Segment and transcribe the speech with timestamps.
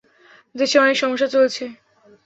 [0.55, 1.63] দেশে অনেক সমস্যা চলছে।